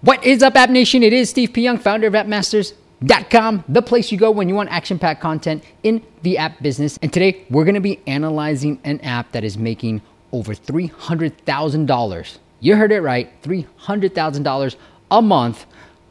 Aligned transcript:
What 0.00 0.24
is 0.24 0.44
up, 0.44 0.54
App 0.54 0.70
Nation? 0.70 1.02
It 1.02 1.12
is 1.12 1.28
Steve 1.28 1.52
P. 1.52 1.62
Young, 1.62 1.76
founder 1.76 2.06
of 2.06 2.12
AppMasters.com, 2.12 3.64
the 3.68 3.82
place 3.82 4.12
you 4.12 4.18
go 4.18 4.30
when 4.30 4.48
you 4.48 4.54
want 4.54 4.70
action 4.70 4.96
packed 4.96 5.20
content 5.20 5.64
in 5.82 6.04
the 6.22 6.38
app 6.38 6.62
business. 6.62 7.00
And 7.02 7.12
today 7.12 7.44
we're 7.50 7.64
gonna 7.64 7.80
be 7.80 7.98
analyzing 8.06 8.78
an 8.84 9.00
app 9.00 9.32
that 9.32 9.42
is 9.42 9.58
making 9.58 10.02
over 10.30 10.54
$300,000. 10.54 12.38
You 12.60 12.76
heard 12.76 12.92
it 12.92 13.00
right 13.00 13.42
$300,000 13.42 14.76
a 15.10 15.20
month 15.20 15.66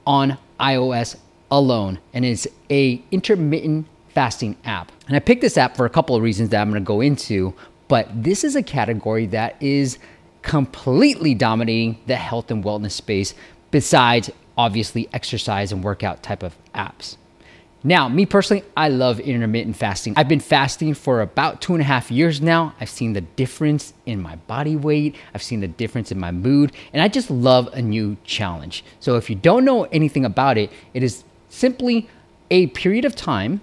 on 0.05 0.37
iOS 0.59 1.15
alone. 1.49 1.99
And 2.13 2.25
it's 2.25 2.45
a 2.69 3.01
intermittent 3.11 3.87
fasting 4.09 4.57
app. 4.65 4.91
And 5.07 5.15
I 5.15 5.19
picked 5.19 5.39
this 5.39 5.57
app 5.57 5.77
for 5.77 5.85
a 5.85 5.89
couple 5.89 6.13
of 6.13 6.21
reasons 6.21 6.49
that 6.49 6.59
I'm 6.59 6.67
gonna 6.67 6.81
go 6.81 6.99
into, 6.99 7.53
but 7.87 8.09
this 8.13 8.43
is 8.43 8.57
a 8.57 8.63
category 8.63 9.27
that 9.27 9.55
is 9.61 9.97
completely 10.41 11.33
dominating 11.33 11.99
the 12.05 12.15
health 12.15 12.51
and 12.51 12.63
wellness 12.63 12.91
space 12.91 13.33
besides 13.77 14.31
obviously 14.57 15.07
exercise 15.13 15.71
and 15.71 15.83
workout 15.83 16.23
type 16.23 16.41
of 16.41 16.55
apps. 16.73 17.15
Now, 17.83 18.09
me 18.09 18.25
personally, 18.25 18.63
I 18.75 18.89
love 18.89 19.19
intermittent 19.19 19.75
fasting. 19.75 20.15
I've 20.17 20.27
been 20.27 20.39
fasting 20.39 20.95
for 20.95 21.21
about 21.21 21.61
two 21.61 21.73
and 21.73 21.81
a 21.81 21.85
half 21.85 22.09
years 22.09 22.41
now. 22.41 22.73
I've 22.81 22.89
seen 22.89 23.13
the 23.13 23.21
difference 23.21 23.93
in 24.07 24.19
my 24.19 24.35
body 24.35 24.75
weight, 24.75 25.15
I've 25.35 25.43
seen 25.43 25.59
the 25.59 25.67
difference 25.67 26.11
in 26.11 26.19
my 26.19 26.31
mood, 26.31 26.71
and 26.91 27.03
I 27.03 27.07
just 27.07 27.29
love 27.29 27.69
a 27.71 27.79
new 27.79 28.17
challenge. 28.23 28.83
So, 28.99 29.15
if 29.15 29.29
you 29.29 29.35
don't 29.35 29.63
know 29.63 29.83
anything 29.91 30.25
about 30.25 30.57
it, 30.57 30.71
it 30.95 31.03
is 31.03 31.23
simply 31.49 32.09
a 32.49 32.65
period 32.81 33.05
of 33.05 33.15
time. 33.15 33.61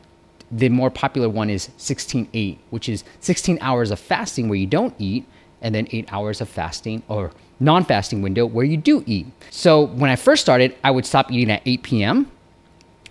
The 0.52 0.68
more 0.68 0.90
popular 0.90 1.28
one 1.28 1.50
is 1.50 1.70
16 1.76 2.28
8, 2.32 2.58
which 2.70 2.88
is 2.88 3.02
16 3.18 3.58
hours 3.60 3.90
of 3.90 3.98
fasting 3.98 4.48
where 4.48 4.60
you 4.60 4.68
don't 4.68 4.94
eat, 4.96 5.26
and 5.64 5.74
then 5.74 5.88
eight 5.90 6.06
hours 6.12 6.40
of 6.40 6.48
fasting 6.48 7.02
or 7.08 7.32
non 7.58 7.84
fasting 7.84 8.22
window 8.22 8.46
where 8.46 8.64
you 8.64 8.76
do 8.76 9.02
eat. 9.06 9.26
So 9.50 9.86
when 9.86 10.10
I 10.10 10.16
first 10.16 10.42
started, 10.42 10.76
I 10.84 10.92
would 10.92 11.06
stop 11.06 11.32
eating 11.32 11.50
at 11.50 11.62
8 11.64 11.82
p.m. 11.82 12.30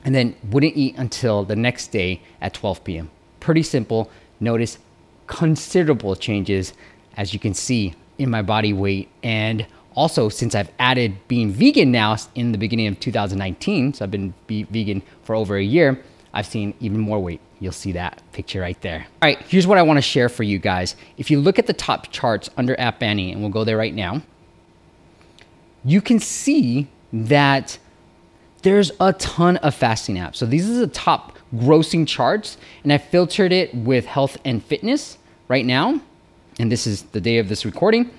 and 0.05 0.16
then 0.16 0.35
wouldn't 0.49 0.77
eat 0.77 0.95
until 0.98 1.43
the 1.43 1.55
next 1.55 1.87
day 1.87 2.21
at 2.40 2.54
12 2.54 2.84
p.m. 2.84 3.09
Pretty 3.41 3.63
simple. 3.63 4.09
Notice 4.40 4.77
considerable 5.27 6.15
changes, 6.15 6.74
as 7.18 7.34
you 7.34 7.40
can 7.40 7.54
see, 7.54 7.96
in 8.20 8.29
my 8.29 8.43
body 8.43 8.71
weight. 8.71 9.09
And 9.24 9.65
also, 9.96 10.29
since 10.29 10.55
I've 10.55 10.71
added 10.79 11.18
being 11.27 11.51
vegan 11.51 11.91
now 11.91 12.18
in 12.35 12.51
the 12.51 12.57
beginning 12.57 12.87
of 12.87 12.99
2019, 12.99 13.96
so 13.96 14.05
I've 14.05 14.12
been 14.12 14.34
vegan 14.48 15.01
for 15.24 15.35
over 15.35 15.57
a 15.57 15.63
year, 15.63 15.99
I've 16.34 16.48
seen 16.48 16.73
even 16.79 16.99
more 16.99 17.20
weight. 17.20 17.41
You'll 17.59 17.71
see 17.71 17.91
that 17.93 18.21
picture 18.31 18.62
right 18.62 18.79
there. 18.81 19.05
All 19.21 19.27
right, 19.27 19.39
here's 19.43 19.67
what 19.67 19.77
I 19.77 19.84
wanna 19.84 20.01
share 20.01 20.29
for 20.29 20.43
you 20.43 20.57
guys. 20.57 20.95
If 21.17 21.29
you 21.29 21.40
look 21.40 21.59
at 21.59 21.67
the 21.67 21.73
top 21.73 22.12
charts 22.12 22.49
under 22.57 22.79
App 22.79 23.03
Annie, 23.03 23.31
and 23.31 23.41
we'll 23.41 23.51
go 23.51 23.63
there 23.63 23.77
right 23.77 23.93
now, 23.93 24.21
you 25.85 26.01
can 26.01 26.20
see 26.20 26.87
that 27.12 27.77
there's 28.63 28.91
a 28.99 29.13
ton 29.13 29.57
of 29.57 29.75
fasting 29.75 30.15
apps. 30.15 30.37
So 30.37 30.45
these 30.45 30.70
are 30.70 30.73
the 30.73 30.87
top 30.87 31.37
grossing 31.55 32.07
charts, 32.07 32.57
and 32.84 32.91
I 32.91 32.97
filtered 32.97 33.51
it 33.51 33.75
with 33.75 34.05
health 34.05 34.37
and 34.43 34.63
fitness 34.63 35.18
right 35.47 35.65
now. 35.65 36.01
And 36.59 36.71
this 36.71 36.87
is 36.87 37.03
the 37.03 37.21
day 37.21 37.37
of 37.37 37.49
this 37.49 37.65
recording. 37.65 38.09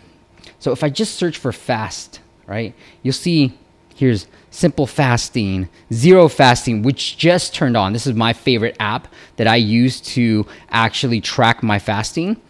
So 0.59 0.71
if 0.73 0.85
I 0.85 0.91
just 0.91 1.15
search 1.15 1.39
for 1.39 1.53
fast, 1.53 2.21
right, 2.47 2.75
you'll 3.03 3.13
see 3.13 3.59
here's 3.95 4.27
simple 4.51 4.87
fasting, 4.87 5.69
zero 5.93 6.29
fasting, 6.29 6.83
which 6.83 7.17
just 7.17 7.55
turned 7.55 7.77
on. 7.77 7.93
This 7.93 8.07
is 8.07 8.15
my 8.15 8.33
favorite 8.33 8.77
app 8.79 9.09
that 9.37 9.47
I 9.47 9.57
use 9.57 10.01
to 10.03 10.47
actually 10.71 11.21
track 11.21 11.63
my 11.63 11.79
fasting. 11.79 12.41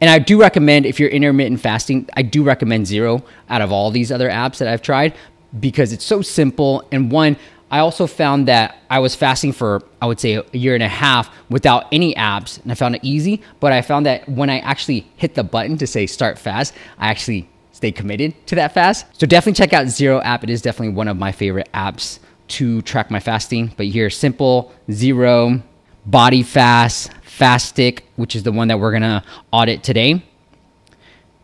And 0.00 0.10
I 0.10 0.18
do 0.18 0.40
recommend 0.40 0.84
if 0.84 1.00
you're 1.00 1.08
intermittent 1.08 1.60
fasting, 1.60 2.08
I 2.16 2.22
do 2.22 2.42
recommend 2.42 2.86
zero 2.86 3.24
out 3.48 3.62
of 3.62 3.72
all 3.72 3.90
these 3.90 4.12
other 4.12 4.28
apps 4.28 4.58
that 4.58 4.68
I've 4.68 4.82
tried 4.82 5.14
because 5.58 5.92
it's 5.92 6.04
so 6.04 6.20
simple. 6.22 6.86
And 6.92 7.10
one, 7.10 7.36
I 7.70 7.80
also 7.80 8.06
found 8.06 8.46
that 8.46 8.76
I 8.90 8.98
was 9.00 9.14
fasting 9.14 9.52
for, 9.52 9.82
I 10.00 10.06
would 10.06 10.20
say, 10.20 10.34
a 10.34 10.44
year 10.52 10.74
and 10.74 10.82
a 10.82 10.88
half 10.88 11.34
without 11.48 11.86
any 11.90 12.14
apps, 12.14 12.62
and 12.62 12.70
I 12.70 12.74
found 12.76 12.94
it 12.94 13.00
easy. 13.02 13.42
But 13.58 13.72
I 13.72 13.82
found 13.82 14.06
that 14.06 14.28
when 14.28 14.50
I 14.50 14.60
actually 14.60 15.10
hit 15.16 15.34
the 15.34 15.42
button 15.42 15.76
to 15.78 15.86
say 15.86 16.06
start 16.06 16.38
fast, 16.38 16.74
I 16.98 17.08
actually 17.08 17.48
stay 17.76 17.92
committed 17.92 18.34
to 18.46 18.54
that 18.54 18.72
fast. 18.72 19.04
So 19.12 19.26
definitely 19.26 19.58
check 19.58 19.74
out 19.74 19.86
Zero 19.88 20.20
app. 20.22 20.42
It 20.42 20.48
is 20.48 20.62
definitely 20.62 20.94
one 20.94 21.08
of 21.08 21.18
my 21.18 21.30
favorite 21.30 21.68
apps 21.74 22.20
to 22.48 22.80
track 22.82 23.10
my 23.10 23.20
fasting. 23.20 23.74
But 23.76 23.86
here, 23.86 24.08
simple, 24.08 24.72
zero, 24.90 25.62
body 26.06 26.42
fast, 26.42 27.10
Fastic, 27.22 28.00
which 28.16 28.34
is 28.34 28.44
the 28.44 28.52
one 28.52 28.68
that 28.68 28.80
we're 28.80 28.92
gonna 28.92 29.22
audit 29.52 29.82
today. 29.82 30.22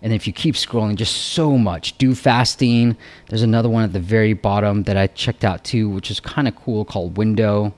And 0.00 0.12
if 0.12 0.26
you 0.26 0.32
keep 0.32 0.54
scrolling, 0.54 0.96
just 0.96 1.14
so 1.14 1.58
much. 1.58 1.98
Do 1.98 2.14
fasting. 2.14 2.96
There's 3.28 3.42
another 3.42 3.68
one 3.68 3.84
at 3.84 3.92
the 3.92 4.00
very 4.00 4.32
bottom 4.32 4.84
that 4.84 4.96
I 4.96 5.08
checked 5.08 5.44
out 5.44 5.64
too, 5.64 5.90
which 5.90 6.10
is 6.10 6.18
kind 6.18 6.48
of 6.48 6.56
cool 6.56 6.86
called 6.86 7.18
Window. 7.18 7.74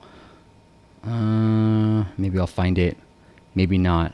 Uh, 1.03 2.05
maybe 2.17 2.39
I'll 2.39 2.47
find 2.47 2.77
it. 2.79 2.97
Maybe 3.53 3.77
not. 3.77 4.13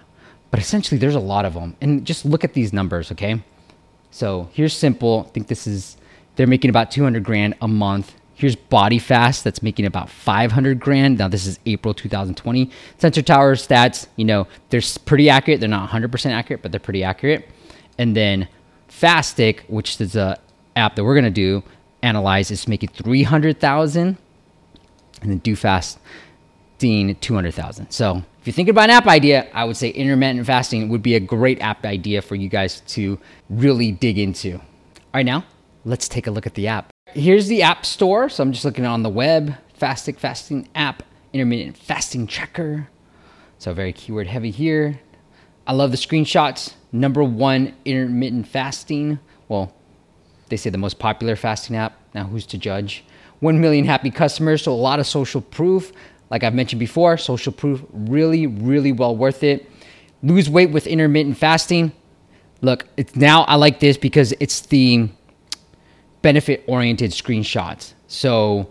But 0.49 0.59
essentially, 0.59 0.97
there's 0.97 1.15
a 1.15 1.19
lot 1.19 1.45
of 1.45 1.53
them. 1.53 1.77
And 1.79 2.03
just 2.05 2.25
look 2.25 2.43
at 2.43 2.53
these 2.53 2.73
numbers, 2.73 3.11
okay? 3.11 3.41
So 4.11 4.49
here's 4.53 4.73
simple. 4.73 5.25
I 5.27 5.31
think 5.31 5.47
this 5.47 5.65
is, 5.65 5.97
they're 6.35 6.47
making 6.47 6.69
about 6.69 6.91
200 6.91 7.23
grand 7.23 7.55
a 7.61 7.67
month. 7.67 8.13
Here's 8.35 8.55
Body 8.55 8.99
Fast 8.99 9.43
that's 9.43 9.63
making 9.63 9.85
about 9.85 10.09
500 10.09 10.79
grand. 10.79 11.17
Now 11.19 11.27
this 11.27 11.45
is 11.45 11.59
April 11.65 11.93
2020. 11.93 12.69
Sensor 12.97 13.21
Tower 13.21 13.55
stats, 13.55 14.07
you 14.15 14.25
know, 14.25 14.47
they're 14.69 14.81
pretty 15.05 15.29
accurate. 15.29 15.59
They're 15.59 15.69
not 15.69 15.89
100% 15.89 16.31
accurate, 16.31 16.61
but 16.61 16.71
they're 16.71 16.79
pretty 16.79 17.03
accurate. 17.03 17.49
And 17.97 18.15
then 18.15 18.47
Fastic, 18.89 19.61
which 19.69 20.01
is 20.01 20.15
a 20.15 20.39
app 20.75 20.95
that 20.95 21.03
we're 21.03 21.15
gonna 21.15 21.29
do, 21.29 21.63
analyze 22.03 22.51
is 22.51 22.67
making 22.67 22.89
300,000, 22.89 24.17
and 25.21 25.31
then 25.31 25.37
Do 25.37 25.55
Fast, 25.55 25.99
200,000. 26.81 27.91
So 27.91 28.17
if 28.17 28.47
you're 28.47 28.53
thinking 28.53 28.71
about 28.71 28.85
an 28.85 28.91
app 28.91 29.07
idea, 29.07 29.47
I 29.53 29.65
would 29.65 29.77
say 29.77 29.89
intermittent 29.89 30.45
fasting 30.45 30.89
would 30.89 31.03
be 31.03 31.15
a 31.15 31.19
great 31.19 31.61
app 31.61 31.85
idea 31.85 32.21
for 32.21 32.35
you 32.35 32.49
guys 32.49 32.81
to 32.87 33.19
really 33.49 33.91
dig 33.91 34.17
into. 34.17 34.55
All 34.55 34.61
right, 35.15 35.25
now 35.25 35.45
let's 35.85 36.07
take 36.07 36.27
a 36.27 36.31
look 36.31 36.45
at 36.45 36.55
the 36.55 36.67
app. 36.67 36.89
Here's 37.13 37.47
the 37.47 37.61
app 37.61 37.85
store. 37.85 38.29
So 38.29 38.43
I'm 38.43 38.51
just 38.51 38.65
looking 38.65 38.85
on 38.85 39.03
the 39.03 39.09
web. 39.09 39.55
Fastic 39.79 40.17
fasting 40.17 40.67
app, 40.75 41.03
intermittent 41.33 41.77
fasting 41.77 42.27
tracker. 42.27 42.87
So 43.57 43.73
very 43.73 43.93
keyword 43.93 44.27
heavy 44.27 44.51
here. 44.51 44.99
I 45.65 45.73
love 45.73 45.91
the 45.91 45.97
screenshots. 45.97 46.73
Number 46.91 47.23
one, 47.23 47.75
intermittent 47.85 48.47
fasting. 48.47 49.19
Well, 49.47 49.73
they 50.49 50.57
say 50.57 50.69
the 50.69 50.77
most 50.77 50.99
popular 50.99 51.35
fasting 51.35 51.75
app. 51.75 51.93
Now, 52.13 52.25
who's 52.25 52.45
to 52.47 52.57
judge? 52.57 53.03
1 53.39 53.59
million 53.59 53.85
happy 53.85 54.11
customers, 54.11 54.63
so 54.63 54.71
a 54.71 54.73
lot 54.73 54.99
of 54.99 55.07
social 55.07 55.41
proof. 55.41 55.91
Like 56.31 56.43
I've 56.43 56.55
mentioned 56.55 56.79
before, 56.79 57.17
social 57.17 57.51
proof 57.51 57.83
really, 57.91 58.47
really 58.47 58.93
well 58.93 59.15
worth 59.15 59.43
it. 59.43 59.69
Lose 60.23 60.49
weight 60.49 60.71
with 60.71 60.87
intermittent 60.87 61.37
fasting. 61.37 61.91
Look, 62.61 62.87
it's 62.95 63.15
now 63.15 63.41
I 63.43 63.55
like 63.55 63.81
this 63.81 63.97
because 63.97 64.33
it's 64.39 64.61
the 64.61 65.09
benefit 66.21 66.63
oriented 66.67 67.11
screenshots. 67.11 67.93
So 68.07 68.69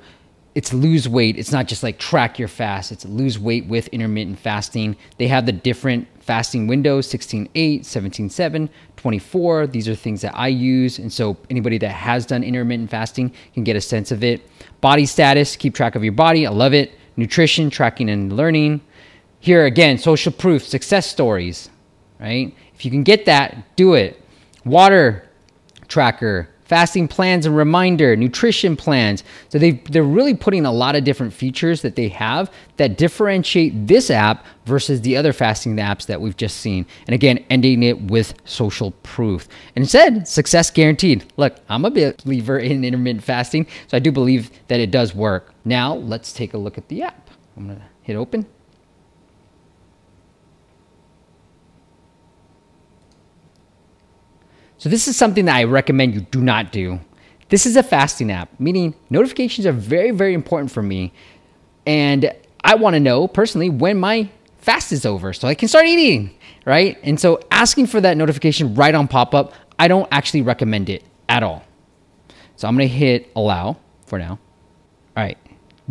it's 0.54 0.72
lose 0.72 1.08
weight. 1.08 1.36
It's 1.36 1.52
not 1.52 1.68
just 1.68 1.82
like 1.82 1.98
track 1.98 2.38
your 2.38 2.48
fast. 2.48 2.92
It's 2.92 3.04
lose 3.04 3.38
weight 3.38 3.66
with 3.66 3.88
intermittent 3.88 4.38
fasting. 4.38 4.96
They 5.18 5.28
have 5.28 5.44
the 5.44 5.52
different 5.52 6.08
fasting 6.20 6.66
windows 6.66 7.08
16 7.10 7.48
8, 7.54 7.84
17 7.84 8.30
7, 8.30 8.70
24. 8.96 9.66
These 9.66 9.88
are 9.88 9.94
things 9.94 10.22
that 10.22 10.34
I 10.34 10.48
use. 10.48 10.98
And 10.98 11.12
so 11.12 11.36
anybody 11.50 11.76
that 11.78 11.90
has 11.90 12.24
done 12.24 12.42
intermittent 12.42 12.88
fasting 12.88 13.32
can 13.52 13.64
get 13.64 13.76
a 13.76 13.80
sense 13.82 14.10
of 14.12 14.24
it. 14.24 14.48
Body 14.80 15.04
status, 15.04 15.56
keep 15.56 15.74
track 15.74 15.94
of 15.94 16.02
your 16.02 16.14
body. 16.14 16.46
I 16.46 16.50
love 16.50 16.72
it. 16.72 16.92
Nutrition, 17.20 17.68
tracking 17.68 18.08
and 18.08 18.32
learning. 18.32 18.80
Here 19.40 19.66
again, 19.66 19.98
social 19.98 20.32
proof, 20.32 20.66
success 20.66 21.06
stories, 21.06 21.68
right? 22.18 22.54
If 22.74 22.84
you 22.86 22.90
can 22.90 23.02
get 23.02 23.26
that, 23.26 23.76
do 23.76 23.92
it. 23.92 24.22
Water 24.64 25.28
tracker, 25.86 26.48
fasting 26.64 27.08
plans 27.08 27.44
and 27.44 27.54
reminder, 27.54 28.16
nutrition 28.16 28.74
plans. 28.74 29.22
So 29.50 29.58
they 29.58 29.72
they're 29.90 30.02
really 30.02 30.34
putting 30.34 30.64
a 30.64 30.72
lot 30.72 30.96
of 30.96 31.04
different 31.04 31.34
features 31.34 31.82
that 31.82 31.94
they 31.94 32.08
have 32.08 32.50
that 32.78 32.96
differentiate 32.96 33.86
this 33.86 34.10
app 34.10 34.46
versus 34.64 35.02
the 35.02 35.16
other 35.16 35.34
fasting 35.34 35.76
apps 35.76 36.06
that 36.06 36.22
we've 36.22 36.36
just 36.36 36.56
seen. 36.56 36.86
And 37.06 37.14
again, 37.14 37.44
ending 37.50 37.82
it 37.82 38.00
with 38.00 38.32
social 38.46 38.92
proof. 39.02 39.46
And 39.76 39.86
said 39.86 40.26
success 40.26 40.70
guaranteed. 40.70 41.30
Look, 41.36 41.56
I'm 41.68 41.84
a 41.84 41.90
believer 41.90 42.58
in 42.58 42.82
intermittent 42.82 43.24
fasting, 43.24 43.66
so 43.88 43.96
I 43.98 44.00
do 44.00 44.10
believe 44.10 44.50
that 44.68 44.80
it 44.80 44.90
does 44.90 45.14
work. 45.14 45.49
Now, 45.64 45.94
let's 45.94 46.32
take 46.32 46.54
a 46.54 46.58
look 46.58 46.78
at 46.78 46.88
the 46.88 47.02
app. 47.02 47.30
I'm 47.56 47.66
going 47.66 47.78
to 47.78 47.84
hit 48.02 48.16
open. 48.16 48.46
So 54.78 54.88
this 54.88 55.06
is 55.08 55.16
something 55.16 55.44
that 55.44 55.56
I 55.56 55.64
recommend 55.64 56.14
you 56.14 56.22
do 56.22 56.40
not 56.40 56.72
do. 56.72 57.00
This 57.50 57.66
is 57.66 57.76
a 57.76 57.82
fasting 57.82 58.30
app, 58.30 58.48
meaning 58.58 58.94
notifications 59.10 59.66
are 59.66 59.72
very, 59.72 60.10
very 60.10 60.32
important 60.32 60.70
for 60.70 60.82
me. 60.82 61.12
And 61.84 62.32
I 62.64 62.76
want 62.76 62.94
to 62.94 63.00
know 63.00 63.28
personally 63.28 63.68
when 63.68 63.98
my 63.98 64.30
fast 64.58 64.92
is 64.92 65.04
over 65.04 65.32
so 65.32 65.48
I 65.48 65.54
can 65.54 65.68
start 65.68 65.84
eating, 65.84 66.34
right? 66.64 66.98
And 67.02 67.20
so 67.20 67.40
asking 67.50 67.88
for 67.88 68.00
that 68.00 68.16
notification 68.16 68.74
right 68.74 68.94
on 68.94 69.08
pop 69.08 69.34
up, 69.34 69.52
I 69.78 69.88
don't 69.88 70.08
actually 70.10 70.42
recommend 70.42 70.88
it 70.88 71.04
at 71.28 71.42
all. 71.42 71.64
So 72.56 72.68
I'm 72.68 72.76
going 72.76 72.88
to 72.88 72.94
hit 72.94 73.30
allow 73.36 73.76
for 74.06 74.18
now. 74.18 74.38
All 75.16 75.24
right. 75.24 75.38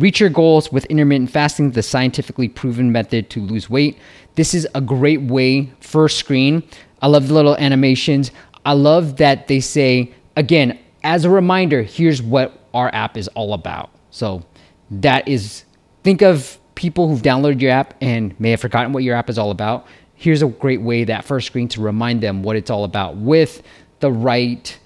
Reach 0.00 0.18
your 0.18 0.30
goals 0.30 0.72
with 0.72 0.86
intermittent 0.86 1.30
fasting, 1.30 1.72
the 1.72 1.82
scientifically 1.82 2.48
proven 2.48 2.90
method 2.90 3.28
to 3.30 3.40
lose 3.40 3.68
weight. 3.68 3.98
This 4.34 4.54
is 4.54 4.66
a 4.74 4.80
great 4.80 5.20
way, 5.20 5.70
first 5.80 6.16
screen. 6.16 6.62
I 7.02 7.06
love 7.08 7.28
the 7.28 7.34
little 7.34 7.54
animations. 7.58 8.30
I 8.64 8.72
love 8.72 9.18
that 9.18 9.46
they 9.46 9.60
say, 9.60 10.14
again, 10.36 10.78
as 11.04 11.26
a 11.26 11.30
reminder, 11.30 11.82
here's 11.82 12.22
what 12.22 12.58
our 12.72 12.88
app 12.94 13.18
is 13.18 13.28
all 13.28 13.52
about. 13.52 13.90
So 14.10 14.42
that 14.90 15.28
is, 15.28 15.64
think 16.02 16.22
of 16.22 16.56
people 16.76 17.06
who've 17.06 17.20
downloaded 17.20 17.60
your 17.60 17.72
app 17.72 17.92
and 18.00 18.38
may 18.40 18.52
have 18.52 18.60
forgotten 18.60 18.94
what 18.94 19.02
your 19.02 19.16
app 19.16 19.28
is 19.28 19.36
all 19.36 19.50
about. 19.50 19.86
Here's 20.14 20.40
a 20.40 20.48
great 20.48 20.80
way, 20.80 21.04
that 21.04 21.26
first 21.26 21.46
screen, 21.46 21.68
to 21.68 21.82
remind 21.82 22.22
them 22.22 22.42
what 22.42 22.56
it's 22.56 22.70
all 22.70 22.84
about 22.84 23.16
with 23.16 23.62
the 23.98 24.10
right 24.10 24.78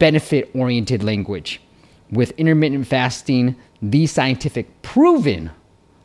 benefit 0.00 0.50
oriented 0.54 1.04
language. 1.04 1.60
With 2.10 2.32
intermittent 2.32 2.88
fasting, 2.88 3.54
the 3.82 4.06
scientific 4.06 4.82
proven 4.82 5.50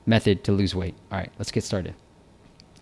method 0.05 0.43
to 0.45 0.51
lose 0.51 0.75
weight. 0.75 0.95
All 1.11 1.17
right, 1.17 1.31
let's 1.37 1.51
get 1.51 1.63
started. 1.63 1.95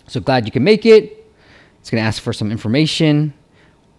So 0.07 0.19
glad 0.19 0.45
you 0.45 0.51
can 0.51 0.63
make 0.63 0.85
it. 0.85 1.31
It's 1.79 1.89
going 1.89 2.01
to 2.01 2.07
ask 2.07 2.21
for 2.21 2.33
some 2.33 2.51
information. 2.51 3.33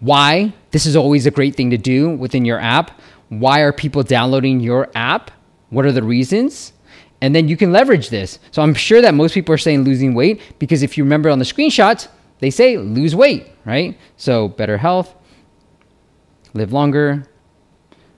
Why? 0.00 0.52
This 0.70 0.86
is 0.86 0.96
always 0.96 1.26
a 1.26 1.30
great 1.30 1.54
thing 1.54 1.70
to 1.70 1.78
do 1.78 2.10
within 2.10 2.44
your 2.44 2.58
app. 2.58 3.00
Why 3.28 3.60
are 3.60 3.72
people 3.72 4.02
downloading 4.02 4.60
your 4.60 4.90
app? 4.94 5.30
What 5.70 5.86
are 5.86 5.92
the 5.92 6.02
reasons? 6.02 6.72
And 7.20 7.34
then 7.34 7.48
you 7.48 7.56
can 7.56 7.70
leverage 7.70 8.08
this. 8.08 8.38
So 8.50 8.62
I'm 8.62 8.74
sure 8.74 9.00
that 9.02 9.14
most 9.14 9.34
people 9.34 9.54
are 9.54 9.58
saying 9.58 9.82
losing 9.82 10.14
weight 10.14 10.40
because 10.58 10.82
if 10.82 10.96
you 10.96 11.04
remember 11.04 11.30
on 11.30 11.38
the 11.38 11.44
screenshots, 11.44 12.08
they 12.40 12.50
say 12.50 12.78
lose 12.78 13.14
weight, 13.14 13.48
right? 13.64 13.96
So 14.16 14.48
better 14.48 14.78
health, 14.78 15.14
live 16.54 16.72
longer. 16.72 17.24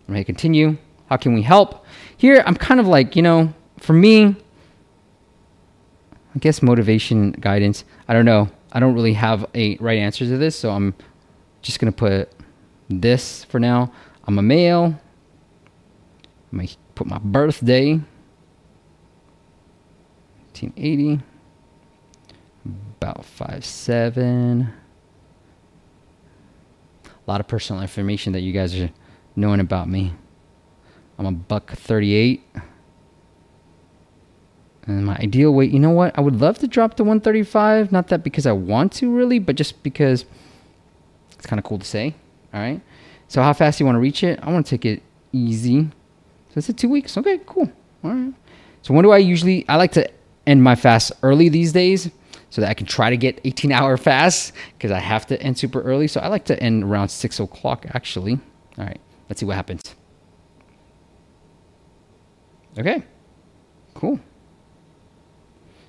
I'm 0.08 0.14
going 0.14 0.20
to 0.20 0.24
continue. 0.24 0.78
How 1.08 1.16
can 1.16 1.34
we 1.34 1.42
help? 1.42 1.81
Here, 2.22 2.40
I'm 2.46 2.54
kind 2.54 2.78
of 2.78 2.86
like, 2.86 3.16
you 3.16 3.22
know, 3.22 3.52
for 3.80 3.94
me, 3.94 4.36
I 6.36 6.38
guess 6.38 6.62
motivation 6.62 7.32
guidance. 7.32 7.84
I 8.06 8.12
don't 8.12 8.24
know. 8.24 8.48
I 8.70 8.78
don't 8.78 8.94
really 8.94 9.14
have 9.14 9.44
a 9.56 9.76
right 9.78 9.98
answer 9.98 10.24
to 10.26 10.38
this, 10.38 10.56
so 10.56 10.70
I'm 10.70 10.94
just 11.62 11.80
going 11.80 11.92
to 11.92 11.98
put 11.98 12.30
this 12.88 13.42
for 13.46 13.58
now. 13.58 13.90
I'm 14.22 14.38
a 14.38 14.42
male. 14.42 14.96
I'm 16.52 16.58
going 16.58 16.68
to 16.68 16.76
put 16.94 17.08
my 17.08 17.18
birthday. 17.18 17.94
1980. 20.52 21.22
About 23.00 23.24
five 23.24 23.64
seven. 23.64 24.72
A 27.04 27.10
lot 27.26 27.40
of 27.40 27.48
personal 27.48 27.82
information 27.82 28.32
that 28.34 28.42
you 28.42 28.52
guys 28.52 28.78
are 28.78 28.92
knowing 29.34 29.58
about 29.58 29.88
me. 29.88 30.14
I'm 31.18 31.26
a 31.26 31.32
buck 31.32 31.70
38. 31.70 32.42
And 34.86 35.06
my 35.06 35.16
ideal 35.16 35.52
weight, 35.52 35.70
you 35.70 35.78
know 35.78 35.90
what? 35.90 36.16
I 36.18 36.20
would 36.20 36.40
love 36.40 36.58
to 36.58 36.66
drop 36.66 36.94
to 36.94 37.04
135. 37.04 37.92
Not 37.92 38.08
that 38.08 38.24
because 38.24 38.46
I 38.46 38.52
want 38.52 38.92
to 38.94 39.14
really, 39.14 39.38
but 39.38 39.54
just 39.54 39.82
because 39.82 40.24
it's 41.32 41.46
kind 41.46 41.58
of 41.58 41.64
cool 41.64 41.78
to 41.78 41.84
say. 41.84 42.14
All 42.52 42.60
right. 42.60 42.80
So 43.28 43.42
how 43.42 43.52
fast 43.52 43.78
do 43.78 43.82
you 43.82 43.86
want 43.86 43.96
to 43.96 44.00
reach 44.00 44.24
it? 44.24 44.40
I 44.42 44.50
want 44.50 44.66
to 44.66 44.70
take 44.70 44.84
it 44.84 45.02
easy. 45.32 45.84
So 46.48 46.58
it's 46.58 46.68
a 46.68 46.72
two 46.72 46.88
weeks. 46.88 47.16
Okay, 47.16 47.40
cool. 47.46 47.70
All 48.04 48.10
right. 48.10 48.34
So 48.82 48.92
when 48.92 49.04
do 49.04 49.12
I 49.12 49.18
usually? 49.18 49.66
I 49.68 49.76
like 49.76 49.92
to 49.92 50.10
end 50.46 50.62
my 50.62 50.74
fast 50.74 51.12
early 51.22 51.48
these 51.48 51.72
days 51.72 52.10
so 52.50 52.60
that 52.60 52.68
I 52.68 52.74
can 52.74 52.86
try 52.86 53.08
to 53.08 53.16
get 53.16 53.40
18 53.44 53.72
hour 53.72 53.96
fast 53.96 54.52
because 54.76 54.90
I 54.90 54.98
have 54.98 55.26
to 55.28 55.40
end 55.40 55.56
super 55.56 55.80
early. 55.80 56.08
So 56.08 56.20
I 56.20 56.26
like 56.26 56.44
to 56.46 56.60
end 56.60 56.84
around 56.84 57.08
six 57.08 57.40
o'clock 57.40 57.86
actually. 57.94 58.34
All 58.76 58.84
right. 58.84 59.00
Let's 59.28 59.40
see 59.40 59.46
what 59.46 59.56
happens. 59.56 59.94
Okay. 62.78 63.02
Cool. 63.94 64.18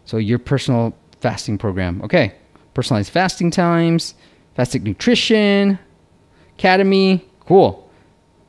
So 0.05 0.17
your 0.17 0.39
personal 0.39 0.95
fasting 1.21 1.57
program. 1.57 2.01
Okay. 2.01 2.33
Personalized 2.73 3.11
fasting 3.11 3.51
times, 3.51 4.15
fasting 4.55 4.83
nutrition, 4.83 5.79
academy. 6.57 7.25
Cool. 7.41 7.89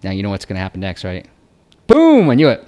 Now 0.02 0.10
you 0.10 0.22
know 0.22 0.30
what's 0.30 0.44
going 0.44 0.56
to 0.56 0.60
happen 0.60 0.80
next, 0.80 1.04
right? 1.04 1.26
Boom, 1.86 2.30
I 2.30 2.34
knew 2.34 2.48
it. 2.48 2.66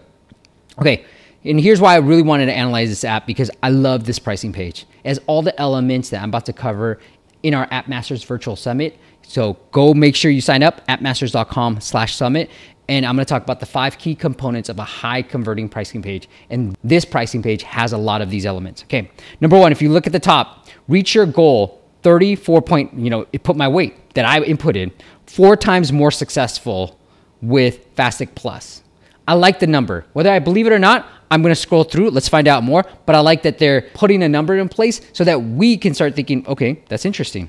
Okay. 0.79 1.05
And 1.45 1.61
here's 1.61 1.81
why 1.81 1.95
I 1.95 1.99
really 1.99 2.23
wanted 2.23 2.47
to 2.47 2.53
analyze 2.53 2.89
this 2.89 3.05
app 3.05 3.27
because 3.27 3.51
I 3.63 3.71
love 3.71 4.05
this 4.05 4.19
pricing 4.19 4.53
page. 4.53 4.85
It 5.05 5.09
has 5.09 5.21
all 5.27 5.43
the 5.43 5.59
elements 5.61 6.11
that 6.11 6.23
I'm 6.23 6.29
about 6.29 6.47
to 6.47 6.53
cover 6.53 6.99
in 7.43 7.55
our 7.55 7.69
App 7.71 7.87
Masters 7.87 8.25
Virtual 8.25 8.57
Summit. 8.57 8.99
So 9.29 9.55
go 9.73 9.93
make 9.93 10.15
sure 10.15 10.31
you 10.31 10.41
sign 10.41 10.63
up 10.63 10.87
appmasters.com 10.87 11.81
slash 11.81 12.15
summit 12.15 12.49
and 12.89 13.05
I'm 13.05 13.17
going 13.17 13.25
to 13.25 13.29
talk 13.29 13.43
about 13.43 13.61
the 13.61 13.67
five 13.67 13.99
key 13.99 14.15
components 14.15 14.69
of 14.69 14.79
a 14.79 14.85
high 14.85 15.23
converting 15.23 15.69
pricing 15.69 16.03
page. 16.03 16.29
And 16.51 16.77
this 16.85 17.05
pricing 17.05 17.43
page 17.43 17.63
has 17.65 17.93
a 17.93 17.99
lot 17.99 18.23
of 18.23 18.31
these 18.31 18.47
elements. 18.47 18.85
Okay. 18.85 19.11
Number 19.41 19.59
one, 19.59 19.73
if 19.73 19.83
you 19.83 19.91
look 19.91 20.07
at 20.07 20.13
the 20.13 20.21
top, 20.21 20.69
reach 20.87 21.15
your 21.15 21.27
goal 21.27 21.83
34 22.03 22.63
point, 22.63 22.95
you 22.95 23.11
know, 23.11 23.27
it 23.33 23.43
put 23.43 23.57
my 23.57 23.67
weight 23.67 24.15
that 24.15 24.25
I 24.25 24.41
inputted 24.41 24.93
four 25.27 25.57
times 25.57 25.93
more 25.93 26.13
successful 26.13 26.99
with 27.43 27.95
Fastic 27.97 28.37
Plus. 28.37 28.83
I 29.27 29.35
like 29.35 29.59
the 29.59 29.67
number. 29.67 30.07
Whether 30.13 30.31
I 30.31 30.39
believe 30.39 30.69
it 30.69 30.73
or 30.73 30.79
not, 30.79 31.09
I'm 31.33 31.43
going 31.43 31.51
to 31.51 31.61
scroll 31.61 31.83
through. 31.83 32.11
Let's 32.11 32.29
find 32.29 32.47
out 32.47 32.63
more. 32.63 32.85
But 33.07 33.17
I 33.17 33.21
like 33.21 33.43
that 33.43 33.59
they're 33.59 33.83
putting 33.95 34.23
a 34.23 34.29
number 34.29 34.57
in 34.57 34.69
place 34.69 35.01
so 35.13 35.25
that 35.25 35.43
we 35.43 35.77
can 35.77 35.95
start 35.95 36.15
thinking, 36.15 36.47
okay, 36.47 36.85
that's 36.89 37.05
interesting. 37.05 37.49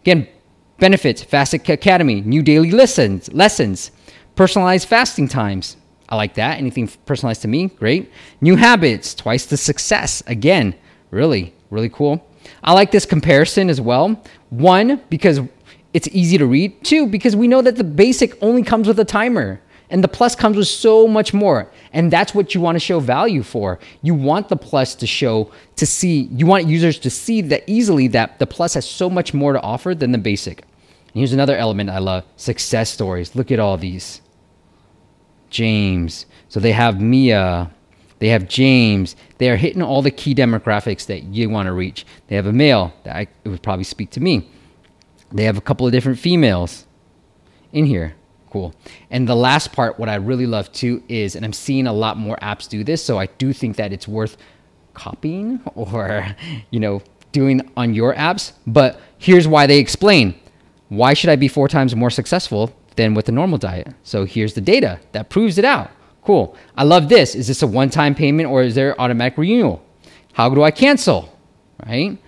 Again, 0.00 0.26
benefits, 0.82 1.24
Fastic 1.24 1.72
Academy, 1.72 2.20
new 2.22 2.42
daily 2.42 2.72
lessons, 2.72 3.32
lessons 3.32 3.92
Personalized 4.34 4.88
fasting 4.88 5.28
times. 5.28 5.76
I 6.08 6.16
like 6.16 6.34
that. 6.34 6.58
Anything 6.58 6.88
personalized 7.04 7.42
to 7.42 7.48
me, 7.48 7.68
great. 7.68 8.10
New 8.40 8.56
habits, 8.56 9.14
twice 9.14 9.44
the 9.44 9.58
success. 9.58 10.22
Again, 10.26 10.74
really, 11.10 11.52
really 11.70 11.90
cool. 11.90 12.26
I 12.64 12.72
like 12.72 12.90
this 12.90 13.04
comparison 13.04 13.68
as 13.68 13.80
well. 13.80 14.22
One, 14.48 15.02
because 15.10 15.40
it's 15.92 16.08
easy 16.12 16.38
to 16.38 16.46
read. 16.46 16.82
Two, 16.82 17.06
because 17.06 17.36
we 17.36 17.46
know 17.46 17.60
that 17.60 17.76
the 17.76 17.84
basic 17.84 18.42
only 18.42 18.62
comes 18.62 18.88
with 18.88 18.98
a 19.00 19.04
timer 19.04 19.60
and 19.90 20.02
the 20.02 20.08
plus 20.08 20.34
comes 20.34 20.56
with 20.56 20.68
so 20.68 21.06
much 21.06 21.34
more. 21.34 21.70
And 21.92 22.10
that's 22.10 22.34
what 22.34 22.54
you 22.54 22.62
want 22.62 22.76
to 22.76 22.80
show 22.80 22.98
value 22.98 23.42
for. 23.42 23.78
You 24.00 24.14
want 24.14 24.48
the 24.48 24.56
plus 24.56 24.94
to 24.94 25.06
show, 25.06 25.52
to 25.76 25.84
see, 25.84 26.22
you 26.32 26.46
want 26.46 26.66
users 26.66 26.98
to 27.00 27.10
see 27.10 27.42
that 27.42 27.64
easily 27.66 28.08
that 28.08 28.38
the 28.38 28.46
plus 28.46 28.72
has 28.74 28.88
so 28.88 29.10
much 29.10 29.34
more 29.34 29.52
to 29.52 29.60
offer 29.60 29.94
than 29.94 30.12
the 30.12 30.18
basic. 30.18 30.64
And 31.12 31.20
here's 31.20 31.32
another 31.32 31.56
element 31.56 31.90
I 31.90 31.98
love 31.98 32.24
success 32.36 32.90
stories. 32.90 33.34
Look 33.34 33.50
at 33.50 33.58
all 33.58 33.76
these. 33.76 34.20
James. 35.50 36.26
So 36.48 36.60
they 36.60 36.72
have 36.72 37.00
Mia, 37.00 37.70
they 38.22 38.28
have 38.28 38.46
James. 38.46 39.16
They 39.38 39.50
are 39.50 39.56
hitting 39.56 39.82
all 39.82 40.00
the 40.00 40.12
key 40.12 40.32
demographics 40.32 41.06
that 41.06 41.24
you 41.24 41.50
want 41.50 41.66
to 41.66 41.72
reach. 41.72 42.06
They 42.28 42.36
have 42.36 42.46
a 42.46 42.52
male 42.52 42.94
that 43.02 43.16
I, 43.16 43.26
would 43.44 43.64
probably 43.64 43.82
speak 43.82 44.10
to 44.10 44.20
me. 44.20 44.48
They 45.32 45.42
have 45.42 45.58
a 45.58 45.60
couple 45.60 45.86
of 45.86 45.92
different 45.92 46.20
females 46.20 46.86
in 47.72 47.84
here. 47.84 48.14
Cool. 48.48 48.74
And 49.10 49.28
the 49.28 49.34
last 49.34 49.72
part, 49.72 49.98
what 49.98 50.08
I 50.08 50.14
really 50.14 50.46
love 50.46 50.70
too 50.70 51.02
is, 51.08 51.34
and 51.34 51.44
I'm 51.44 51.52
seeing 51.52 51.88
a 51.88 51.92
lot 51.92 52.16
more 52.16 52.36
apps 52.36 52.68
do 52.68 52.84
this, 52.84 53.04
so 53.04 53.18
I 53.18 53.26
do 53.26 53.52
think 53.52 53.74
that 53.74 53.92
it's 53.92 54.06
worth 54.06 54.36
copying 54.94 55.60
or, 55.74 56.24
you 56.70 56.78
know, 56.78 57.02
doing 57.32 57.68
on 57.76 57.92
your 57.92 58.14
apps. 58.14 58.52
But 58.68 59.00
here's 59.18 59.48
why 59.48 59.66
they 59.66 59.80
explain. 59.80 60.38
Why 60.92 61.14
should 61.14 61.30
I 61.30 61.36
be 61.36 61.48
four 61.48 61.68
times 61.68 61.96
more 61.96 62.10
successful 62.10 62.70
than 62.96 63.14
with 63.14 63.26
the 63.26 63.32
normal 63.32 63.58
diet. 63.58 63.88
So 64.02 64.24
here's 64.24 64.54
the 64.54 64.60
data 64.60 65.00
that 65.12 65.30
proves 65.30 65.58
it 65.58 65.64
out. 65.64 65.90
Cool. 66.22 66.56
I 66.76 66.84
love 66.84 67.08
this. 67.08 67.34
Is 67.34 67.48
this 67.48 67.62
a 67.62 67.66
one 67.66 67.90
time 67.90 68.14
payment 68.14 68.48
or 68.48 68.62
is 68.62 68.74
there 68.74 69.00
automatic 69.00 69.38
renewal? 69.38 69.82
How 70.34 70.48
do 70.54 70.62
I 70.62 70.70
cancel? 70.70 71.36
Right? 71.86 72.18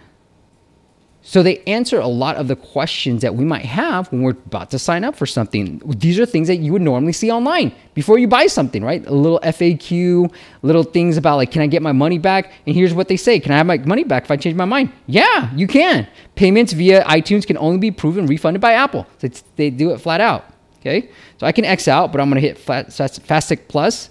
So 1.26 1.42
they 1.42 1.60
answer 1.60 1.98
a 2.00 2.06
lot 2.06 2.36
of 2.36 2.48
the 2.48 2.54
questions 2.54 3.22
that 3.22 3.34
we 3.34 3.46
might 3.46 3.64
have 3.64 4.12
when 4.12 4.20
we're 4.20 4.32
about 4.32 4.70
to 4.72 4.78
sign 4.78 5.04
up 5.04 5.16
for 5.16 5.24
something. 5.24 5.80
These 5.86 6.20
are 6.20 6.26
things 6.26 6.48
that 6.48 6.56
you 6.56 6.70
would 6.74 6.82
normally 6.82 7.14
see 7.14 7.30
online 7.30 7.74
before 7.94 8.18
you 8.18 8.28
buy 8.28 8.46
something, 8.46 8.84
right? 8.84 9.04
A 9.06 9.14
little 9.14 9.40
FAQ, 9.42 10.30
little 10.60 10.82
things 10.82 11.16
about 11.16 11.36
like, 11.36 11.50
can 11.50 11.62
I 11.62 11.66
get 11.66 11.80
my 11.80 11.92
money 11.92 12.18
back? 12.18 12.52
And 12.66 12.76
here's 12.76 12.92
what 12.92 13.08
they 13.08 13.16
say 13.16 13.40
Can 13.40 13.52
I 13.52 13.56
have 13.56 13.64
my 13.64 13.78
money 13.78 14.04
back 14.04 14.24
if 14.24 14.30
I 14.30 14.36
change 14.36 14.54
my 14.54 14.66
mind? 14.66 14.92
Yeah, 15.06 15.50
you 15.54 15.66
can. 15.66 16.06
Payments 16.34 16.74
via 16.74 17.02
iTunes 17.04 17.46
can 17.46 17.56
only 17.56 17.78
be 17.78 17.90
proven 17.90 18.26
refunded 18.26 18.60
by 18.60 18.74
Apple. 18.74 19.06
So 19.16 19.28
they 19.56 19.70
do 19.70 19.92
it 19.92 20.02
flat 20.02 20.20
out. 20.20 20.44
Okay, 20.80 21.08
so 21.38 21.46
I 21.46 21.52
can 21.52 21.64
X 21.64 21.88
out, 21.88 22.12
but 22.12 22.20
I'm 22.20 22.30
to 22.30 22.40
hit 22.40 22.58
Fastic 22.58 23.60
Plus. 23.68 24.10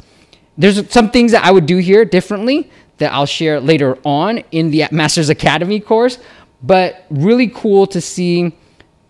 There's 0.58 0.92
some 0.92 1.12
things 1.12 1.32
that 1.34 1.46
I 1.46 1.52
would 1.52 1.68
do 1.68 1.78
here 1.78 2.06
differently 2.06 2.72
that 2.98 3.12
I'll 3.14 3.28
share 3.28 3.60
later 3.60 3.98
on 4.04 4.40
in 4.52 4.72
the 4.72 4.86
Masters 4.92 5.30
Academy 5.30 5.80
course, 5.80 6.18
but 6.64 7.06
really 7.10 7.48
cool 7.50 7.86
to 7.88 8.02
see 8.02 8.56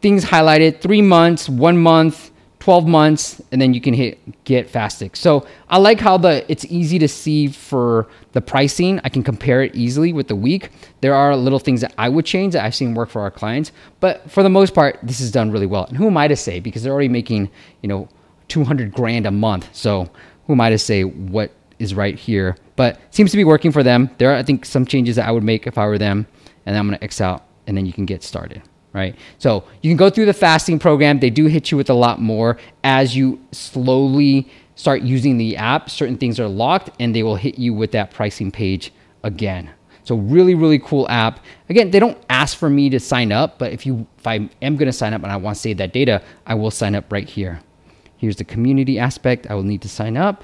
things 0.02 0.26
highlighted 0.26 0.82
three 0.82 1.02
months, 1.02 1.48
one 1.48 1.78
month, 1.78 2.32
12 2.60 2.88
months, 2.88 3.42
and 3.52 3.62
then 3.62 3.74
you 3.74 3.82
can 3.82 3.94
hit 3.94 4.44
get 4.46 4.72
Fastic. 4.72 5.18
So 5.18 5.46
I 5.68 5.78
like 5.78 6.00
how 6.00 6.18
the 6.18 6.50
it's 6.50 6.64
easy 6.66 6.98
to 7.00 7.10
see 7.10 7.50
for 7.50 8.08
the 8.32 8.40
pricing. 8.40 9.02
I 9.04 9.10
can 9.10 9.22
compare 9.22 9.62
it 9.62 9.76
easily 9.76 10.14
with 10.14 10.30
the 10.30 10.36
week. 10.36 10.70
There 11.02 11.14
are 11.14 11.36
little 11.36 11.60
things 11.60 11.82
that 11.82 11.94
I 11.98 12.08
would 12.08 12.26
change 12.26 12.54
that 12.54 12.64
I've 12.64 12.74
seen 12.74 12.94
work 12.94 13.10
for 13.10 13.22
our 13.22 13.32
clients, 13.32 13.74
but 14.00 14.32
for 14.32 14.44
the 14.44 14.50
most 14.50 14.74
part, 14.74 14.98
this 15.04 15.20
is 15.20 15.30
done 15.30 15.52
really 15.52 15.66
well. 15.66 15.84
And 15.86 15.98
who 15.98 16.08
am 16.08 16.16
I 16.16 16.30
to 16.30 16.38
say? 16.38 16.62
Because 16.62 16.84
they're 16.84 16.94
already 16.94 17.10
making, 17.10 17.52
you 17.82 17.90
know, 17.90 18.08
200 18.48 18.94
grand 18.94 19.26
a 19.26 19.32
month. 19.32 19.68
So 19.76 20.10
who 20.48 20.54
am 20.54 20.62
I 20.62 20.70
to 20.70 20.78
say 20.78 21.04
what 21.04 21.52
is 21.80 21.94
right 21.94 22.18
here? 22.18 22.56
But 22.78 23.00
seems 23.12 23.32
to 23.32 23.38
be 23.38 23.44
working 23.44 23.74
for 23.74 23.84
them. 23.84 24.10
There 24.20 24.32
are, 24.32 24.36
I 24.36 24.44
think, 24.44 24.66
some 24.66 24.86
changes 24.86 25.18
that 25.18 25.28
I 25.28 25.32
would 25.32 25.44
make 25.44 25.68
if 25.68 25.78
I 25.78 25.86
were 25.86 25.98
them. 25.98 26.28
And 26.66 26.74
then 26.74 26.80
I'm 26.80 26.88
going 26.88 26.98
to 26.98 27.04
X 27.04 27.22
out 27.22 27.46
and 27.68 27.76
then 27.78 27.86
you 27.86 27.94
can 27.94 28.06
get 28.06 28.24
started 28.24 28.62
right? 28.94 29.16
So 29.40 29.64
you 29.82 29.90
can 29.90 29.98
go 29.98 30.10
through 30.10 30.28
the 30.28 30.34
fasting 30.34 30.80
program. 30.80 31.20
They 31.20 31.32
do 31.32 31.48
hit 31.48 31.72
you 31.72 31.78
with 31.78 31.90
a 31.90 31.96
lot 31.96 32.22
more 32.22 32.58
as 32.84 33.16
you 33.16 33.44
slowly 33.52 34.48
start 34.76 35.02
using 35.02 35.38
the 35.38 35.58
app. 35.58 35.90
Certain 35.90 36.18
things 36.18 36.40
are 36.40 36.48
locked 36.48 36.92
and 37.00 37.16
they 37.16 37.24
will 37.24 37.36
hit 37.36 37.58
you 37.58 37.74
with 37.74 37.92
that 37.92 38.12
pricing 38.12 38.52
page 38.52 38.94
again. 39.24 39.70
So 40.04 40.16
really, 40.16 40.54
really 40.54 40.80
cool 40.80 41.10
app. 41.10 41.40
Again, 41.70 41.92
they 41.92 42.00
don't 42.00 42.18
ask 42.30 42.58
for 42.58 42.70
me 42.70 42.90
to 42.90 43.00
sign 43.00 43.32
up, 43.32 43.58
but 43.58 43.72
if 43.72 43.86
you 43.86 44.06
if 44.18 44.28
I 44.28 44.50
am 44.62 44.76
gonna 44.76 44.94
sign 44.94 45.14
up 45.14 45.24
and 45.24 45.32
I 45.32 45.38
want 45.38 45.56
to 45.56 45.62
save 45.62 45.78
that 45.78 45.94
data, 45.94 46.22
I 46.46 46.56
will 46.56 46.72
sign 46.72 46.94
up 46.94 47.12
right 47.12 47.28
here. 47.28 47.62
Here's 48.18 48.36
the 48.36 48.44
community 48.44 49.00
aspect. 49.00 49.48
I 49.50 49.56
will 49.56 49.64
need 49.64 49.82
to 49.82 49.90
sign 49.90 50.18
up. 50.18 50.44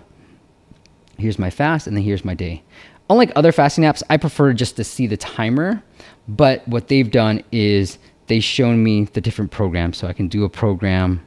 Here's 1.17 1.38
my 1.38 1.49
fast, 1.49 1.88
and 1.88 1.95
then 1.95 2.03
here's 2.03 2.23
my 2.23 2.33
day. 2.33 2.63
Unlike 3.09 3.33
other 3.35 3.51
fasting 3.51 3.83
apps, 3.83 4.01
I 4.09 4.15
prefer 4.15 4.53
just 4.53 4.77
to 4.77 4.83
see 4.85 5.07
the 5.07 5.17
timer. 5.17 5.83
But 6.29 6.65
what 6.67 6.89
they've 6.89 7.09
done 7.09 7.43
is 7.51 7.98
they've 8.27 8.43
shown 8.43 8.83
me 8.83 9.05
the 9.05 9.19
different 9.19 9.50
programs, 9.50 9.98
so 9.98 10.07
I 10.07 10.13
can 10.13 10.27
do 10.27 10.43
a 10.43 10.50
program. 10.50 11.25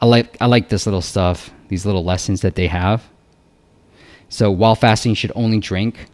I 0.00 0.06
like 0.06 0.36
I 0.40 0.46
like 0.46 0.70
this 0.70 0.86
little 0.86 1.02
stuff, 1.02 1.50
these 1.68 1.84
little 1.84 2.04
lessons 2.04 2.40
that 2.40 2.54
they 2.54 2.66
have. 2.66 3.04
So 4.30 4.50
while 4.50 4.74
fasting, 4.74 5.10
you 5.10 5.16
should 5.16 5.32
only 5.34 5.60
drink 5.60 6.06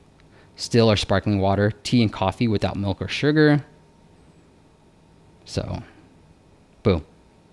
still 0.56 0.90
or 0.90 0.96
sparkling 0.96 1.38
water, 1.38 1.70
tea 1.84 2.02
and 2.02 2.12
coffee 2.12 2.48
without 2.48 2.76
milk 2.76 3.00
or 3.00 3.08
sugar. 3.08 3.64
So, 5.44 5.82
boom. 6.82 7.04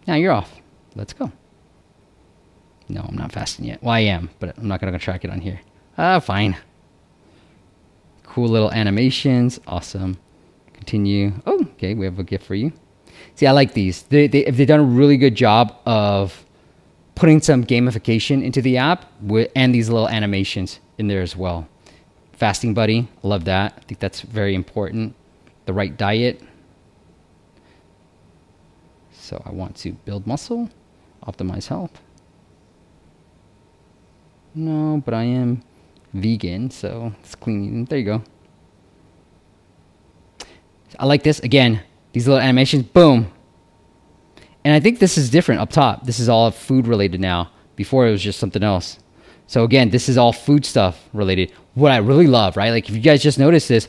Now 0.07 0.15
you're 0.15 0.33
off. 0.33 0.59
Let's 0.95 1.13
go. 1.13 1.31
No, 2.89 3.05
I'm 3.07 3.15
not 3.15 3.31
fasting 3.31 3.65
yet. 3.65 3.81
Well, 3.83 3.93
I 3.93 3.99
am, 3.99 4.29
but 4.39 4.57
I'm 4.57 4.67
not 4.67 4.81
going 4.81 4.91
to 4.91 4.99
track 4.99 5.23
it 5.23 5.29
on 5.29 5.39
here. 5.39 5.61
Ah, 5.97 6.19
fine. 6.19 6.57
Cool 8.23 8.47
little 8.47 8.71
animations. 8.71 9.59
Awesome. 9.67 10.17
Continue. 10.87 11.33
Oh, 11.45 11.59
okay. 11.73 11.93
We 11.93 12.05
have 12.05 12.17
a 12.17 12.23
gift 12.23 12.45
for 12.45 12.55
you. 12.55 12.71
See, 13.35 13.45
I 13.45 13.51
like 13.51 13.73
these. 13.73 14.03
They, 14.03 14.27
they, 14.27 14.45
they've 14.45 14.65
done 14.65 14.79
a 14.79 14.83
really 14.83 15.17
good 15.17 15.35
job 15.35 15.75
of 15.85 16.45
putting 17.13 17.41
some 17.41 17.65
gamification 17.65 18.41
into 18.41 18.61
the 18.61 18.77
app 18.77 19.05
with, 19.21 19.51
and 19.53 19.75
these 19.75 19.89
little 19.89 20.07
animations 20.07 20.79
in 20.97 21.07
there 21.07 21.21
as 21.21 21.35
well. 21.35 21.67
Fasting 22.31 22.73
Buddy, 22.73 23.09
love 23.21 23.43
that. 23.45 23.73
I 23.75 23.81
think 23.81 23.99
that's 23.99 24.21
very 24.21 24.55
important. 24.55 25.13
The 25.65 25.73
right 25.73 25.95
diet. 25.97 26.41
So 29.11 29.41
I 29.45 29.51
want 29.51 29.75
to 29.77 29.91
build 29.91 30.25
muscle, 30.25 30.69
optimize 31.25 31.67
health. 31.67 31.99
No, 34.55 35.01
but 35.03 35.13
I 35.13 35.23
am 35.23 35.63
vegan, 36.13 36.71
so 36.71 37.11
it's 37.19 37.35
clean. 37.35 37.83
There 37.85 37.99
you 37.99 38.05
go. 38.05 38.23
I 40.97 41.05
like 41.05 41.23
this. 41.23 41.39
Again, 41.39 41.81
these 42.13 42.27
little 42.27 42.41
animations, 42.41 42.83
boom. 42.83 43.31
And 44.63 44.73
I 44.73 44.79
think 44.79 44.99
this 44.99 45.17
is 45.17 45.29
different 45.29 45.61
up 45.61 45.69
top. 45.69 46.05
This 46.05 46.19
is 46.19 46.29
all 46.29 46.51
food 46.51 46.87
related 46.87 47.21
now. 47.21 47.51
Before 47.75 48.07
it 48.07 48.11
was 48.11 48.21
just 48.21 48.39
something 48.39 48.63
else. 48.63 48.99
So 49.45 49.63
again, 49.63 49.91
this 49.91 50.09
is 50.09 50.17
all 50.17 50.33
food 50.33 50.65
stuff 50.65 51.07
related. 51.13 51.53
What 51.73 51.91
I 51.91 51.97
really 51.97 52.27
love, 52.27 52.57
right? 52.57 52.71
Like 52.71 52.89
if 52.89 52.95
you 52.95 53.01
guys 53.01 53.23
just 53.23 53.39
noticed 53.39 53.69
this, 53.69 53.87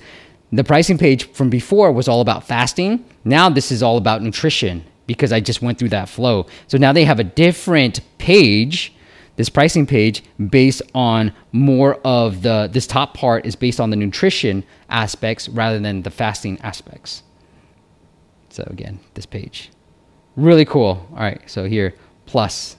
the 0.53 0.63
pricing 0.63 0.99
page 0.99 1.31
from 1.33 1.51
before 1.51 1.91
was 1.91 2.07
all 2.07 2.21
about 2.21 2.45
fasting. 2.45 3.05
Now 3.25 3.49
this 3.49 3.73
is 3.73 3.83
all 3.83 3.97
about 3.97 4.23
nutrition 4.23 4.85
because 5.07 5.33
I 5.33 5.41
just 5.41 5.63
went 5.63 5.79
through 5.79 5.89
that 5.89 6.09
flow. 6.09 6.47
So 6.69 6.79
now 6.79 6.93
they 6.93 7.05
have 7.05 7.19
a 7.19 7.25
different 7.25 8.01
page, 8.19 8.93
this 9.39 9.49
pricing 9.49 9.87
page 9.87 10.23
based 10.51 10.83
on 10.95 11.33
more 11.53 11.95
of 12.05 12.43
the 12.43 12.69
this 12.71 12.87
top 12.87 13.15
part 13.15 13.47
is 13.47 13.57
based 13.57 13.81
on 13.81 13.89
the 13.91 13.97
nutrition 13.97 14.65
aspects 14.91 15.49
rather 15.49 15.79
than 15.79 16.03
the 16.03 16.11
fasting 16.11 16.61
aspects. 16.61 17.23
So 18.51 18.65
again, 18.67 18.99
this 19.15 19.27
page. 19.27 19.71
Really 20.37 20.65
cool. 20.65 21.07
All 21.13 21.19
right, 21.19 21.41
so 21.47 21.65
here 21.65 21.95
plus. 22.27 22.77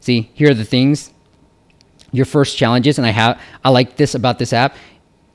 See, 0.00 0.30
here 0.34 0.50
are 0.50 0.54
the 0.54 0.64
things 0.64 1.12
your 2.12 2.26
first 2.26 2.56
challenges 2.56 2.98
and 2.98 3.06
i 3.06 3.10
have 3.10 3.40
i 3.64 3.70
like 3.70 3.96
this 3.96 4.14
about 4.14 4.38
this 4.38 4.52
app 4.52 4.76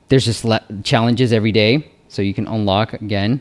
there's 0.08 0.24
just 0.24 0.46
challenges 0.84 1.32
every 1.32 1.50
day 1.52 1.90
so 2.06 2.22
you 2.22 2.32
can 2.32 2.46
unlock 2.46 2.92
again 2.94 3.40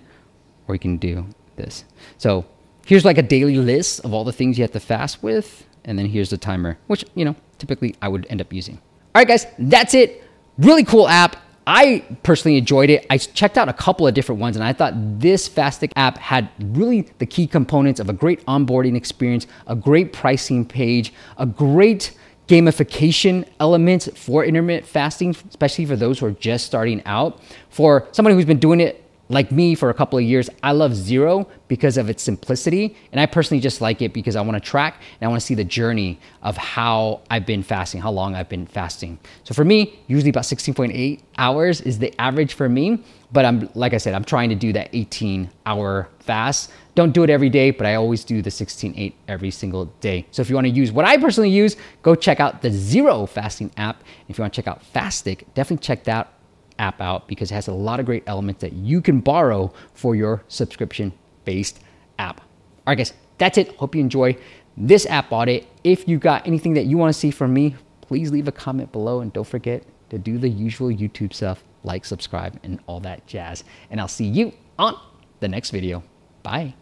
or 0.67 0.73
you 0.73 0.79
can 0.79 0.97
do 0.97 1.25
this 1.55 1.85
so 2.17 2.43
here's 2.85 3.05
like 3.05 3.17
a 3.17 3.21
daily 3.21 3.57
list 3.57 3.99
of 4.01 4.13
all 4.13 4.23
the 4.23 4.33
things 4.33 4.57
you 4.57 4.63
have 4.63 4.71
to 4.71 4.79
fast 4.79 5.21
with 5.21 5.66
and 5.87 5.97
then 5.97 6.05
here's 6.05 6.29
the 6.29 6.37
timer 6.37 6.77
which 6.87 7.03
you 7.15 7.25
know 7.25 7.35
typically 7.57 7.95
i 8.01 8.07
would 8.07 8.27
end 8.29 8.39
up 8.39 8.53
using 8.53 8.75
all 9.15 9.21
right 9.21 9.27
guys 9.27 9.47
that's 9.57 9.93
it 9.93 10.23
really 10.59 10.83
cool 10.83 11.07
app 11.07 11.37
I 11.69 12.05
personally 12.23 12.57
enjoyed 12.57 12.89
it. 12.89 13.05
I 13.09 13.17
checked 13.17 13.57
out 13.57 13.67
a 13.67 13.73
couple 13.73 14.07
of 14.07 14.13
different 14.13 14.39
ones 14.39 14.55
and 14.55 14.63
I 14.63 14.71
thought 14.71 14.93
this 15.19 15.49
Fastic 15.49 15.91
app 15.97 16.17
had 16.17 16.49
really 16.61 17.01
the 17.17 17.25
key 17.25 17.45
components 17.45 17.99
of 17.99 18.07
a 18.07 18.13
great 18.13 18.43
onboarding 18.45 18.95
experience, 18.95 19.47
a 19.67 19.75
great 19.75 20.13
pricing 20.13 20.63
page, 20.63 21.11
a 21.37 21.45
great 21.45 22.13
gamification 22.47 23.45
element 23.59 24.07
for 24.15 24.45
intermittent 24.45 24.87
fasting, 24.87 25.35
especially 25.49 25.85
for 25.85 25.97
those 25.97 26.19
who 26.19 26.27
are 26.27 26.31
just 26.31 26.65
starting 26.65 27.03
out. 27.05 27.41
For 27.69 28.07
somebody 28.13 28.35
who's 28.35 28.45
been 28.45 28.59
doing 28.59 28.79
it 28.79 29.03
like 29.29 29.51
me 29.51 29.75
for 29.75 29.89
a 29.89 29.93
couple 29.93 30.17
of 30.17 30.23
years, 30.23 30.49
I 30.63 30.71
love 30.71 30.95
Zero 30.95 31.47
because 31.67 31.97
of 31.97 32.09
its 32.09 32.23
simplicity. 32.23 32.95
And 33.11 33.19
I 33.19 33.25
personally 33.25 33.59
just 33.59 33.81
like 33.81 34.01
it 34.01 34.13
because 34.13 34.35
I 34.35 34.41
want 34.41 34.55
to 34.55 34.69
track 34.69 35.01
and 35.19 35.27
I 35.27 35.29
want 35.29 35.41
to 35.41 35.45
see 35.45 35.55
the 35.55 35.63
journey 35.63 36.19
of 36.41 36.55
how 36.55 37.21
I've 37.29 37.45
been 37.45 37.63
fasting, 37.63 38.01
how 38.01 38.11
long 38.11 38.35
I've 38.35 38.49
been 38.49 38.65
fasting. 38.65 39.19
So 39.43 39.53
for 39.53 39.65
me, 39.65 39.99
usually 40.07 40.29
about 40.29 40.43
16.8 40.43 41.21
hours 41.37 41.81
is 41.81 41.99
the 41.99 42.13
average 42.21 42.53
for 42.53 42.69
me. 42.69 43.03
But 43.29 43.43
I'm, 43.43 43.69
like 43.75 43.93
I 43.93 43.97
said, 43.97 44.13
I'm 44.13 44.23
trying 44.23 44.47
to 44.49 44.55
do 44.55 44.71
that 44.71 44.89
18 44.93 45.49
hour 45.65 46.07
fast. 46.19 46.71
Don't 46.95 47.11
do 47.11 47.23
it 47.23 47.29
every 47.29 47.49
day, 47.49 47.71
but 47.71 47.85
I 47.85 47.95
always 47.95 48.23
do 48.23 48.41
the 48.41 48.49
16-8 48.49 49.13
every 49.27 49.51
single 49.51 49.85
day. 49.99 50.25
So 50.31 50.41
if 50.41 50.49
you 50.49 50.55
wanna 50.55 50.69
use 50.69 50.93
what 50.93 51.03
I 51.03 51.17
personally 51.17 51.49
use, 51.49 51.75
go 52.01 52.15
check 52.15 52.39
out 52.39 52.61
the 52.61 52.71
Zero 52.71 53.25
Fasting 53.25 53.71
app. 53.75 54.01
If 54.29 54.37
you 54.37 54.43
wanna 54.43 54.51
check 54.51 54.67
out 54.67 54.81
Fastic, 54.93 55.43
definitely 55.53 55.85
check 55.85 56.05
that 56.05 56.31
app 56.79 57.01
out 57.01 57.27
because 57.27 57.51
it 57.51 57.53
has 57.53 57.67
a 57.67 57.73
lot 57.73 57.99
of 57.99 58.05
great 58.05 58.23
elements 58.27 58.61
that 58.61 58.73
you 58.73 59.01
can 59.01 59.19
borrow 59.19 59.73
for 59.93 60.15
your 60.15 60.43
subscription-based 60.47 61.79
app. 62.19 62.39
All 62.39 62.45
right, 62.87 62.97
guys, 62.97 63.13
that's 63.37 63.57
it. 63.57 63.75
Hope 63.75 63.95
you 63.95 64.01
enjoy 64.01 64.37
this 64.75 65.05
app 65.07 65.31
audit. 65.31 65.67
If 65.83 66.07
you 66.07 66.17
got 66.17 66.45
anything 66.47 66.73
that 66.75 66.85
you 66.85 66.97
wanna 66.97 67.13
see 67.13 67.31
from 67.31 67.53
me, 67.53 67.75
please 68.01 68.31
leave 68.31 68.47
a 68.47 68.51
comment 68.51 68.91
below 68.91 69.21
and 69.21 69.33
don't 69.33 69.47
forget 69.47 69.83
to 70.09 70.17
do 70.17 70.37
the 70.37 70.49
usual 70.49 70.89
YouTube 70.89 71.33
stuff 71.33 71.63
like, 71.83 72.05
subscribe, 72.05 72.59
and 72.63 72.79
all 72.85 72.99
that 73.01 73.25
jazz. 73.27 73.63
And 73.89 73.99
I'll 73.99 74.07
see 74.07 74.25
you 74.25 74.53
on 74.77 74.99
the 75.39 75.47
next 75.47 75.71
video. 75.71 76.03
Bye. 76.43 76.75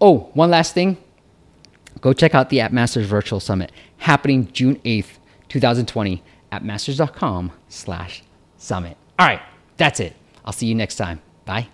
Oh, 0.00 0.30
one 0.34 0.50
last 0.50 0.74
thing. 0.74 0.96
Go 2.00 2.12
check 2.12 2.34
out 2.34 2.50
the 2.50 2.60
App 2.60 2.72
Masters 2.72 3.06
Virtual 3.06 3.40
Summit 3.40 3.70
happening 3.98 4.50
June 4.52 4.76
8th, 4.84 5.18
2020 5.48 6.22
at 6.50 6.64
masters.com 6.64 7.52
slash 7.68 8.22
summit. 8.62 8.96
All 9.18 9.26
right, 9.26 9.40
that's 9.76 10.00
it. 10.00 10.14
I'll 10.44 10.52
see 10.52 10.66
you 10.66 10.74
next 10.74 10.96
time. 10.96 11.20
Bye. 11.44 11.68